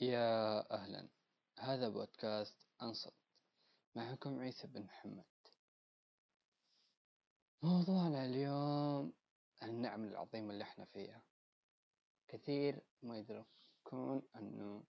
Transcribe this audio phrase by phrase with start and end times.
[0.00, 1.08] يا أهلا
[1.58, 3.14] هذا بودكاست أنصت
[3.94, 5.24] معكم عيسى بن محمد.
[7.62, 9.12] موضوعنا اليوم
[9.62, 11.22] النعم العظيمة اللي إحنا فيها.
[12.28, 14.84] كثير ما يدركون أنه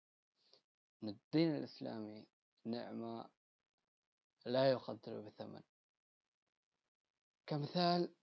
[1.04, 2.26] أن الدين الإسلامي
[2.66, 3.30] نعمة
[4.46, 5.62] لا يقدر بثمن.
[7.48, 8.14] كمثال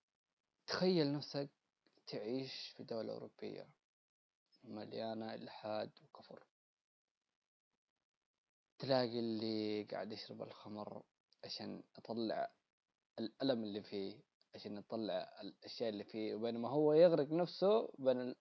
[0.67, 1.51] تخيل نفسك
[2.07, 3.69] تعيش في دولة أوروبية
[4.64, 6.52] مليانة إلحاد وكفر.
[8.82, 11.03] تلاقي اللي قاعد يشرب الخمر
[11.45, 12.50] عشان يطلع
[13.18, 14.21] الألم اللي فيه
[14.55, 18.35] عشان يطلع الأشياء اللي فيه وبينما هو يغرق نفسه بين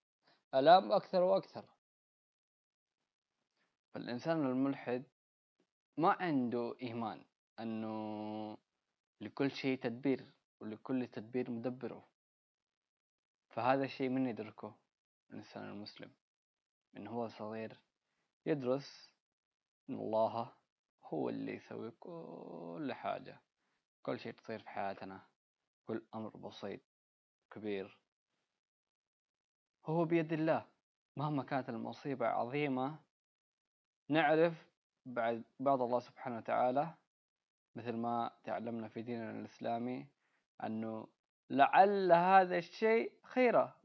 [0.53, 1.65] الآلام أكثر وأكثر.
[3.93, 5.03] فالإنسان الملحد
[5.97, 7.25] ما عنده إيمان
[7.59, 8.57] أنه
[9.21, 12.07] لكل شيء تدبير ولكل تدبير مدبره.
[13.49, 14.75] فهذا الشيء من يدركه
[15.29, 16.11] الإنسان المسلم؟
[16.93, 17.79] من هو صغير
[18.45, 19.10] يدرس
[19.91, 20.53] إن الله
[21.03, 23.41] هو اللي يسوي كل حاجة
[24.01, 25.27] كل شيء تصير في حياتنا
[25.87, 26.81] كل أمر بسيط
[27.51, 27.97] كبير.
[29.85, 30.65] هو بيد الله.
[31.17, 32.99] مهما كانت المصيبة عظيمة
[34.09, 34.53] نعرف
[35.05, 36.93] بعد بعد الله سبحانه وتعالى
[37.75, 40.07] مثل ما تعلمنا في ديننا الإسلامي
[40.63, 41.07] أنه
[41.49, 43.81] لعل هذا الشيء خيرا.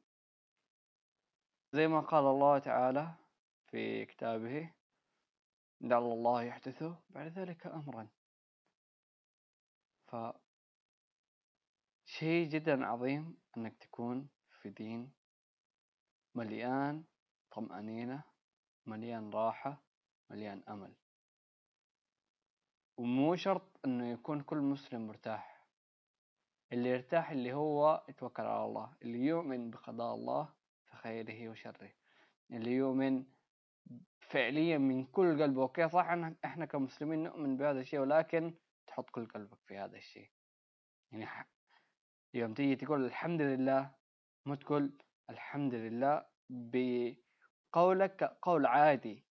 [1.72, 3.14] زي ما قال الله تعالى
[3.66, 4.75] في كتابه
[5.80, 8.08] لعل الله يحدث بعد ذلك أمرا.
[10.06, 10.16] ف
[12.04, 15.12] شيء جدا عظيم أنك تكون في دين
[16.34, 17.04] مليان
[17.50, 18.24] طمأنينة
[18.86, 19.82] مليان راحة
[20.30, 20.94] مليان أمل.
[22.96, 25.66] ومو شرط أنه يكون كل مسلم مرتاح.
[26.72, 31.92] اللي يرتاح اللي هو يتوكل على الله اللي يؤمن بقضاء الله في خيره وشره.
[32.50, 33.24] اللي يؤمن
[34.20, 35.62] فعليا من كل قلبه.
[35.62, 36.06] أوكي صح
[36.44, 38.54] إحنا كمسلمين نؤمن بهذا الشيء ولكن
[38.86, 40.30] تحط كل قلبك في هذا الشيء.
[41.12, 41.48] يعني
[42.34, 43.94] يوم تيجي تقول الحمد لله
[44.46, 44.98] مو تقول
[45.30, 49.26] الحمد لله بقولك قول عادي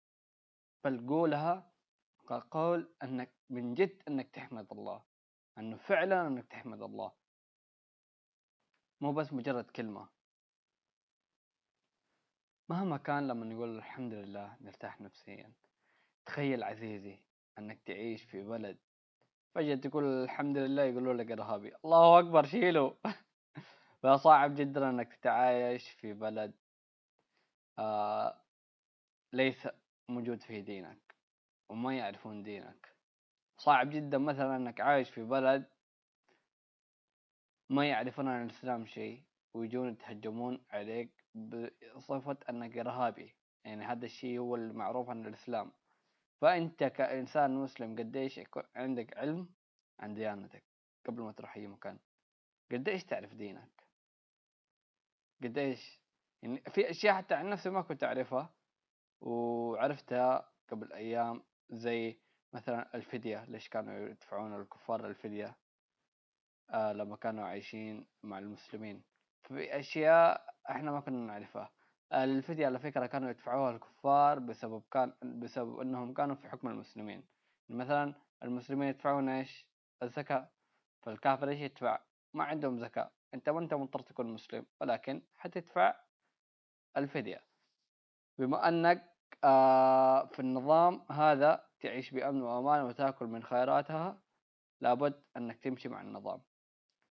[0.85, 1.73] بل قولها
[2.29, 5.05] كقول إنك من جد إنك تحمد الله.
[5.59, 7.13] إنه فعلا إنك تحمد الله.
[9.01, 10.12] مو بس مجرد كلمة.
[12.69, 15.53] مهما كان لما نقول الحمد لله نرتاح نفسيا
[16.27, 17.19] تخيل عزيزي
[17.59, 18.79] إنك تعيش في بلد
[19.55, 22.97] فجأة تقول الحمد لله يقولوا لك إرهابي الله أكبر شيله
[24.03, 26.53] فصعب جدا إنك تتعايش في بلد
[27.79, 28.43] آه
[29.33, 29.69] ليس
[30.09, 31.15] موجود فيه دينك
[31.69, 32.95] وما يعرفون دينك.
[33.59, 35.65] صعب جدا مثلا إنك عايش في بلد
[37.71, 39.23] ما يعرفون عن الإسلام شيء.
[39.55, 41.25] ويجون يتهجمون عليك
[41.97, 43.35] بصفة أنك إرهابي.
[43.65, 45.73] يعني هذا الشيء هو المعروف عن الإسلام.
[46.41, 48.41] فأنت كإنسان مسلم قديش
[48.75, 49.49] عندك علم
[50.01, 50.65] عن ديانتك
[51.07, 51.99] قبل ما تروح أي مكان؟
[52.73, 53.83] قديش تعرف دينك؟
[55.43, 56.01] قديش؟
[56.43, 58.55] يعني في أشياء حتى عن نفسي ما كنت أعرفها
[59.21, 62.21] وعرفتها قبل أيام زي
[62.53, 63.45] مثلا الفدية.
[63.45, 65.57] ليش كانوا يدفعون الكفار الفدية؟
[66.71, 69.03] آه لما كانوا عايشين مع المسلمين.
[69.49, 71.71] في أشياء إحنا ما كنا نعرفها.
[72.13, 77.25] الفدية على فكرة كانوا يدفعوها الكفار بسبب كان بسبب إنهم كانوا في حكم المسلمين.
[77.69, 79.67] مثلا المسلمين يدفعون إيش؟
[80.03, 80.49] الزكاة.
[81.03, 81.99] فالكافر إيش يدفع؟
[82.35, 83.11] ما عندهم زكاة.
[83.35, 85.95] أنت ما أنت مضطر تكون مسلم ولكن حتدفع
[86.97, 87.45] الفدية.
[88.39, 89.13] بما أنك
[89.45, 94.23] آه في النظام هذا تعيش بأمن وأمان وتأكل من خيراتها
[94.81, 96.43] لابد أنك تمشي مع النظام.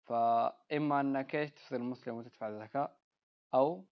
[0.06, 2.98] فإما أنك إيش تصير مسلم وتدفع الزكاة
[3.54, 3.86] أو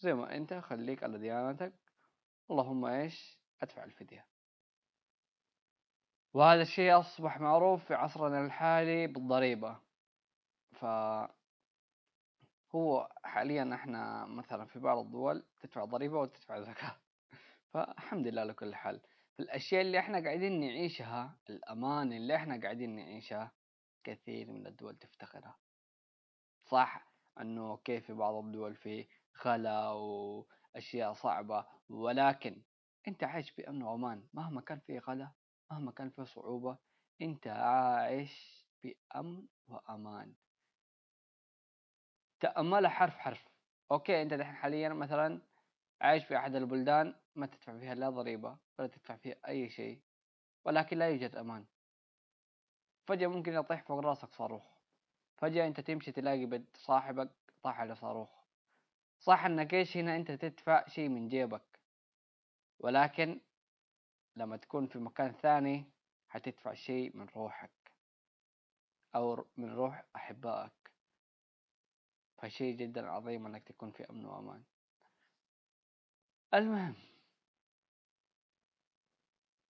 [0.00, 1.72] زي ما أنت خليك على ديانتك.
[2.50, 4.26] اللهم إيش أدفع الفدية.
[6.34, 9.80] وهذا الشيء أصبح معروف في عصرنا الحالي بالضريبة.
[10.72, 10.84] ف
[12.74, 16.96] هو حاليا إحنا مثلا في بعض الدول تدفع ضريبة وتدفع زكاة.
[17.72, 19.00] فالحمد لله لكل حال.
[19.40, 23.52] الأشياء اللي إحنا قاعدين نعيشها الأمان اللي إحنا قاعدين نعيشها
[24.08, 25.58] كثير من الدول تفتقرها
[26.64, 32.62] صح أنه كيف في بعض الدول في خلا وأشياء صعبة ولكن
[33.08, 35.32] أنت عايش بامن وامان مهما كان في خلا
[35.70, 36.78] مهما كان في صعوبة
[37.22, 40.34] أنت عايش بأمن وأمان.
[42.40, 43.48] تأملها حرف حرف.
[43.90, 45.42] أوكي أنت دحين حاليا مثلا
[46.00, 50.02] عايش في أحد البلدان ما تدفع فيها لا ضريبة ولا تدفع فيها أي شيء
[50.64, 51.66] ولكن لا يوجد أمان.
[53.08, 54.62] فجأة ممكن يطيح فوق راسك صاروخ.
[55.36, 57.30] فجأة أنت تمشي تلاقي بد صاحبك
[57.62, 58.30] طاح على صاروخ.
[59.18, 61.78] صح إنك إيش هنا؟ أنت تدفع شيء من جيبك.
[62.78, 63.40] ولكن
[64.36, 65.84] لما تكون في مكان ثاني
[66.28, 67.70] حتدفع شيء من روحك.
[69.14, 70.90] أو من روح أحبائك.
[72.38, 74.62] فشيء جدا عظيم أنك تكون في أمن وأمان.
[76.54, 76.94] المهم.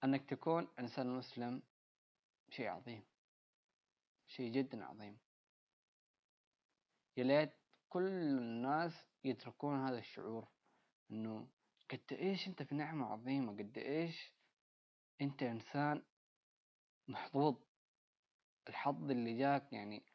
[0.04, 1.62] أنك تكون إنسان مسلم
[2.50, 3.17] شيء عظيم.
[4.28, 5.18] شيء جدا عظيم.
[7.16, 7.52] يا ليت
[7.88, 10.48] كل الناس يتركون هذا الشعور
[11.10, 11.48] إنه
[11.90, 14.34] قد إيش أنت في نعمة عظيمة قد إيش
[15.20, 16.02] أنت إنسان
[17.08, 17.56] محظوظ.
[18.68, 20.06] الحظ اللي جاك يعني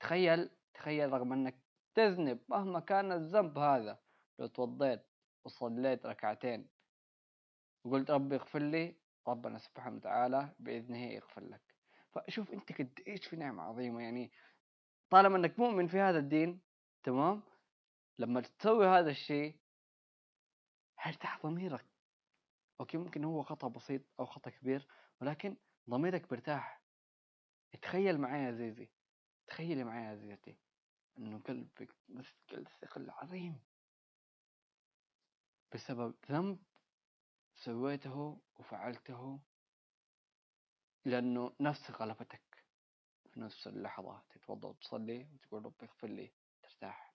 [0.00, 1.60] تخيل تخيل رغم إنك
[1.94, 4.02] تذنب مهما كان الذنب هذا
[4.38, 5.02] لو توضيت
[5.44, 6.68] وصليت ركعتين
[7.84, 8.96] وقلت ربي اغفر لي
[9.28, 11.74] ربنا سبحانه وتعالى بإذنه يغفر لك.
[12.14, 14.32] فشوف أنت قد إيش في نعمة عظيمة يعني
[15.10, 16.60] طالما إنك مؤمن في هذا الدين
[17.02, 17.42] تمام؟
[18.18, 19.56] لما تسوي هذا الشيء
[20.96, 21.86] حيرتاح ضميرك؟
[22.80, 24.86] أوكي ممكن هو خطأ بسيط أو خطأ كبير
[25.20, 25.56] ولكن
[25.90, 26.82] ضميرك بيرتاح
[27.82, 28.90] تخيل معي يا زيزي
[29.46, 30.56] تخيلي معي يا زيزتي
[31.18, 33.60] إنه قلبك مثقل ثقل عظيم.
[35.74, 36.58] بسبب ذنب
[37.54, 39.40] سويته وفعلته
[41.04, 42.64] لأنه نفس غلبتك
[43.30, 46.32] في نفس اللحظة تتوضأ وتصلي وتقول ربي اغفر لي
[46.62, 47.14] ترتاح.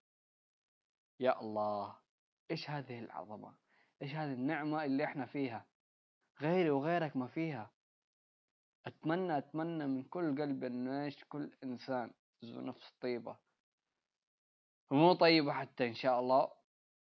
[1.19, 1.99] يا الله
[2.51, 3.57] إيش هذه العظمة؟
[4.01, 5.65] إيش هذه النعمة اللي إحنا فيها؟
[6.41, 7.71] غيري وغيرك ما فيها.
[8.85, 12.13] أتمنى أتمنى من كل قلب إنه إيش كل إنسان
[12.45, 13.37] ذو نفس طيبة.
[14.91, 16.51] ومو طيبة حتى إن شاء الله.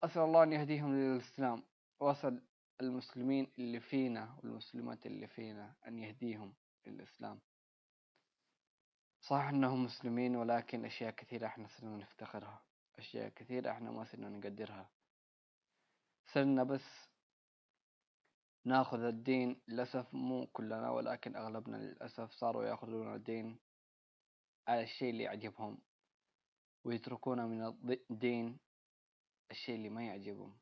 [0.04, 1.64] أسأل الله أن يهديهم للإسلام.
[2.00, 2.44] وأسأل
[2.82, 6.56] المسلمين اللي فينا والمسلمات اللي فينا أن يهديهم.
[6.88, 7.40] للإسلام
[9.22, 12.64] صح أنهم مسلمين ولكن أشياء كثيرة إحنا صرنا نفتخرها.
[12.98, 14.90] أشياء كثيرة إحنا ما صرنا نقدرها.
[16.34, 17.10] صرنا بس
[18.66, 23.60] ناخذ الدين للأسف مو كلنا ولكن أغلبنا للأسف صاروا يأخذون الدين
[24.68, 25.78] على الشيء اللي يعجبهم
[26.84, 27.64] ويتركون من
[28.12, 28.60] الدين
[29.52, 30.58] الشيء اللي ما يعجبهم.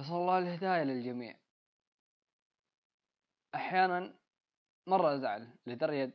[0.00, 1.39] أسأل الله الهداية للجميع.
[3.54, 4.18] أحيانا
[4.86, 6.12] مرة أزعل لدرجة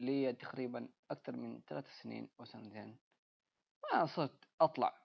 [0.00, 2.98] لي تقريبا أكثر من ثلاث سنين أو سنتين.
[3.92, 5.04] ما صرت أطلع.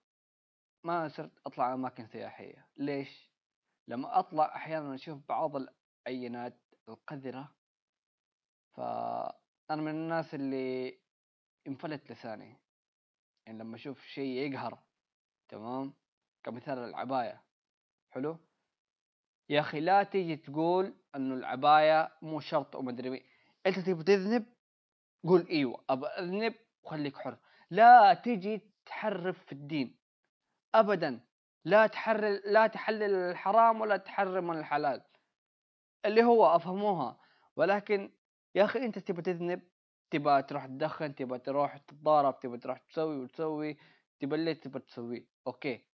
[0.84, 2.68] ما صرت أطلع أماكن سياحية.
[2.78, 3.30] ليش؟
[3.88, 5.52] لما أطلع أحيانا أشوف بعض
[6.08, 6.60] العينات
[6.90, 7.56] القذرة.
[8.74, 11.00] فأنا من الناس اللي
[11.68, 12.58] انفلت لساني.
[13.46, 14.84] يعني لما أشوف شيء يقهر
[15.50, 15.94] تمام؟
[16.44, 17.44] كمثال العباية.
[18.12, 18.38] حلو؟
[19.50, 23.24] يا أخي لا تيجي تقول إنه العباية مو شرط ومدري مين.
[23.66, 24.46] أنت تبي تذنب؟
[25.24, 27.38] قول إيوه ابى أذنب وخليك حر.
[27.72, 30.00] لا تيجي تحرف في الدين.
[30.76, 31.20] ابدا.
[31.66, 35.02] لا تحرل لا تحلل الحرام ولا تحرم الحلال.
[36.06, 37.20] اللي هو أفهموها.
[37.56, 38.12] ولكن
[38.56, 39.62] يا أخي أنت تبى تذنب؟
[40.12, 43.78] تبى تروح تدخن تبى تروح تتضارب تبى تروح تسوي وتسوي
[44.20, 45.26] تبى اللي تبى تسويه.
[45.48, 45.89] أوكي.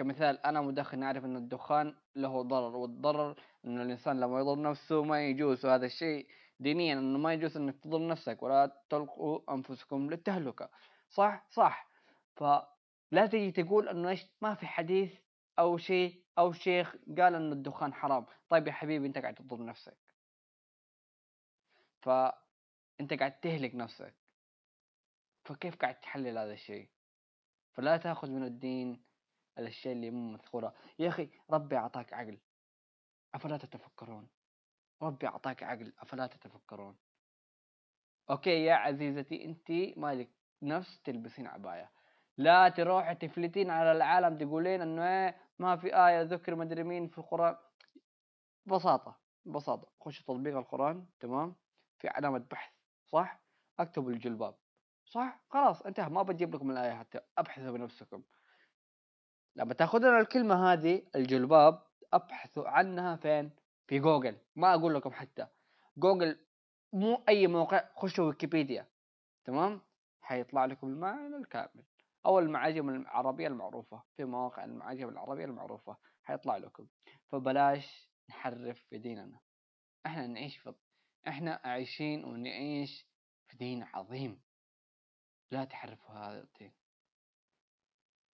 [0.00, 5.26] كمثال أنا مدخن أعرف إن الدخان له ضرر والضرر انه الإنسان لما يضر نفسه ما
[5.26, 5.66] يجوز.
[5.66, 6.28] وهذا الشيء
[6.60, 10.70] دينيا إنه ما يجوز إنك تضر نفسك ولا تلقوا أنفسكم للتهلكة.
[11.10, 11.90] صح؟ صح.
[12.36, 15.14] فلا تجي تقول إنه إيش ما في حديث
[15.58, 18.26] أو شيء أو شيخ قال انه الدخان حرام.
[18.48, 19.98] طيب يا حبيبي أنت قاعد تضر نفسك.
[22.02, 24.14] فانت قاعد تهلك نفسك.
[25.44, 26.88] فكيف قاعد تحلل هذا الشيء؟
[27.72, 29.09] فلا تأخذ من الدين
[29.60, 30.74] الأشياء اللي مو مذكورة.
[30.98, 32.38] يا أخي ربي أعطاك عقل
[33.34, 34.28] أفلا تتفكرون.
[35.02, 36.96] ربي أعطاك عقل أفلا تتفكرون.
[38.30, 40.30] أوكي يا عزيزتي أنت مالك
[40.62, 41.90] نفس تلبسين عباية.
[42.36, 47.56] لا تروح تفلتين على العالم تقولين إنه ما في آية ذكر مدري مين في القرآن.
[48.66, 51.56] ببساطة ببساطة خش تطبيق القرآن تمام؟
[51.98, 52.72] في علامة بحث
[53.06, 53.40] صح؟
[53.78, 54.54] اكتب الجلباب
[55.04, 56.10] صح؟ خلاص انتهى.
[56.10, 58.22] ما بجيب لكم الآية حتى ابحثوا بنفسكم.
[59.56, 63.50] لما تاخذون الكلمة هذه الجلباب أبحثوا عنها فين؟
[63.86, 64.38] في جوجل.
[64.56, 65.46] ما أقول لكم حتى.
[65.96, 66.38] جوجل
[66.92, 68.86] مو أي موقع خشوا ويكيبيديا.
[69.44, 69.80] تمام؟
[70.20, 71.84] حيطلع لكم المعنى الكامل.
[72.26, 74.02] أو المعاجم العربية المعروفة.
[74.16, 75.96] في مواقع المعاجم العربية المعروفة.
[76.22, 76.86] حيطلع لكم.
[77.28, 79.40] فبلاش نحرف في ديننا.
[80.06, 80.74] إحنا نعيش في
[81.28, 83.06] إحنا عايشين ونعيش
[83.46, 84.40] في دين عظيم.
[85.50, 86.79] لا تحرفوا هذا الدين.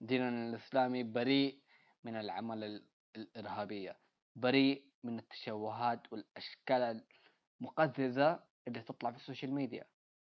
[0.01, 1.63] ديننا الإسلامي بريء
[2.05, 2.85] من الأعمال
[3.17, 4.01] الإرهابية
[4.37, 7.05] بريء من التشوهات والأشكال
[7.61, 9.85] المقززة اللي تطلع في ال social media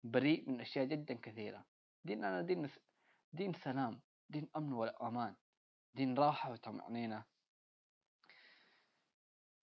[0.04, 1.66] بريء من أشياء جدا كثيرة.
[2.04, 2.70] ديننا دين
[3.34, 5.36] دين سلام دين أمن وأمان
[5.94, 7.26] دين راحة وطمأنينة.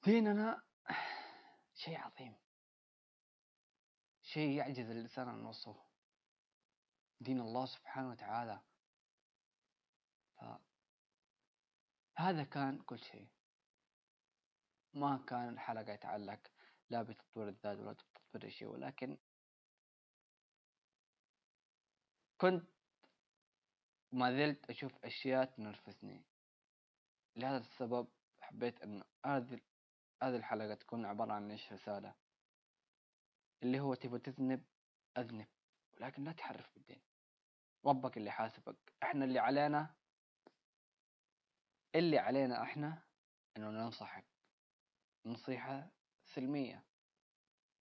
[0.04, 0.62] ديننا
[1.74, 2.34] شيء عظيم.
[4.22, 5.84] شيء يعجز الإنسان عن وصفه
[7.20, 8.60] دين الله سبحانه وتعالى
[12.16, 13.28] هذا كان كل شيء.
[14.94, 16.40] ما كان الحلقة يتعلق
[16.90, 19.18] لا بتطوير الذات ولا بتطوير شيء ولكن
[22.38, 22.68] كنت
[24.12, 26.24] ما زلت أشوف أشياء تنرفزني.
[27.36, 28.08] لهذا السبب
[28.40, 29.60] حبيت أن هذه
[30.22, 32.14] هذه الحلقة تكون عبارة عن إيش؟ رسالة.
[33.62, 34.64] اللي هو تبغى تذنب
[35.18, 35.48] أذنب
[35.92, 37.02] ولكن لا تحرف بالدين.
[37.84, 38.76] ربك اللي حاسبك.
[39.02, 39.94] إحنا اللي علينا
[41.94, 43.02] اللي علينا إحنا
[43.56, 44.24] إنه ننصحك.
[45.26, 45.88] نصيحة
[46.24, 46.84] سلمية.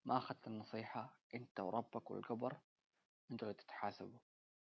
[0.05, 2.57] ما أخذت النصيحة أنت وربك والقبر
[3.31, 4.19] أنتوا اللي تتحاسبوا.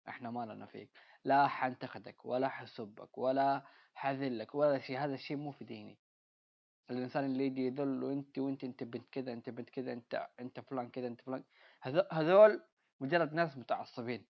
[0.09, 0.90] إحنا ما لنا فيك.
[1.25, 3.62] لا حنتقدك ولا حسبك ولا
[3.95, 4.99] حذلك ولا شيء.
[4.99, 5.99] هذا الشيء مو في ديني.
[6.90, 10.90] الإنسان اللي يجي يذل وأنت وأنت أنت بنت كذا أنت بنت كذا أنت أنت فلان
[10.90, 11.45] كذا أنت فلان.
[12.12, 12.62] هذول
[13.00, 14.26] مجرد ناس متعصبين.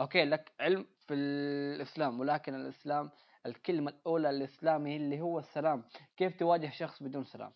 [0.00, 3.10] أوكي لك علم في الإسلام ولكن الإسلام
[3.46, 5.84] الكلمة الأولى الإسلامي اللي هو السلام.
[6.16, 7.52] كيف تواجه شخص بدون سلام؟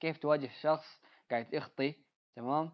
[0.00, 1.00] كيف تواجه شخص
[1.30, 1.94] قاعد يخطي
[2.36, 2.72] تمام؟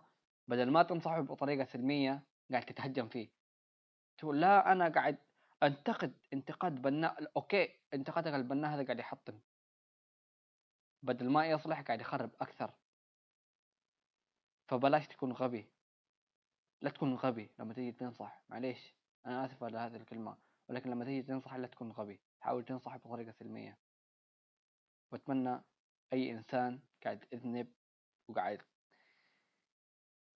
[0.48, 3.28] بدل ما تنصحه بطريقة سلمية قاعد تتهجم فيه.
[4.18, 5.18] تقول لا أنا قاعد
[5.62, 9.40] أنتقد انتقاد بناء أوكي انتقادك البناء هذا قاعد يحطم.
[11.02, 12.74] بدل ما يصلح قاعد يخرب أكثر.
[14.68, 15.70] فبلاش تكون غبي.
[16.82, 18.42] لا تكون غبي لما تيجي تنصح.
[18.48, 18.94] معليش
[19.26, 20.49] أنا آسف على هذه الكلمة.
[20.70, 23.78] ولكن لما تيجي تنصح لا تكون غبي حاول تنصح بطريقة سلمية.
[25.12, 25.60] وأتمنى
[26.12, 27.72] أي إنسان قاعد يذنب
[28.28, 28.62] وقاعد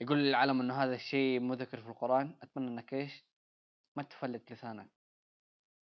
[0.00, 3.24] يقول للعالم إنه هذا الشيء مو ذكر في القرآن أتمنى إنك إيش؟
[3.96, 4.90] ما تفلت لسانك.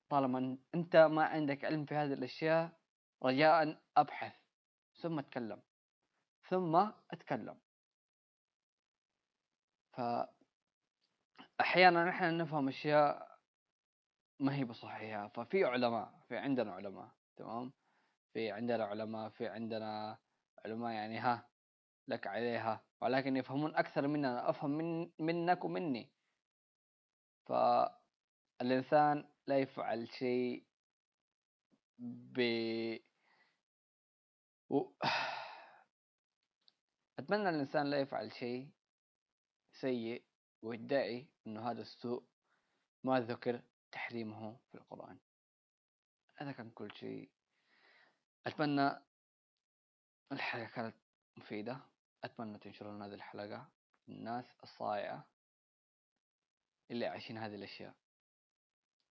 [0.09, 2.81] طالما أنت ما عندك علم في هذه الأشياء
[3.23, 4.35] رجاء أبحث
[5.01, 5.63] ثم أتكلم.
[6.49, 6.77] ثم
[7.11, 7.59] أتكلم.
[9.93, 10.01] ف
[11.61, 13.32] أحيانا نحن نفهم أشياء
[14.43, 15.29] ما هي بصحيحة.
[15.29, 17.73] ففي علماء في عندنا علماء تمام؟
[18.33, 20.19] في عندنا علماء في عندنا
[20.65, 21.49] علماء يعني ها
[22.09, 22.85] لك عليها.
[23.01, 26.11] ولكن يفهمون أكثر مننا أفهم من منك ومني.
[27.47, 30.67] فالإنسان لا يفعل شيء
[31.99, 32.41] ب
[34.71, 34.93] و...
[37.19, 38.71] أتمنى الإنسان لا يفعل شيء
[39.73, 40.25] سيء
[40.63, 42.25] ويدعي أنه هذا السوء
[43.05, 43.63] ما ذكر.
[43.93, 45.19] تحريمه في القرآن.
[46.37, 47.31] هذا كان كل شيء.
[48.47, 48.91] أتمنى
[50.33, 50.97] الحلقة كانت
[51.37, 51.81] مفيدة.
[52.25, 53.71] أتمنى تنشرون هذه الحلقة.
[54.09, 55.29] الناس الصايعة
[56.91, 57.95] اللي عايشين هذه الأشياء.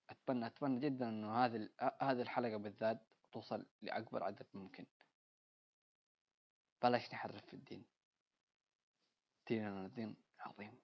[0.10, 1.70] أتمنى أتمنى جدا إنه هذه
[2.02, 4.86] هذه الحلقة بالذات توصل لأكبر عدد ممكن.
[6.82, 7.86] بلاش نحرف في الدين.
[9.48, 10.82] ديننا دين عظيم.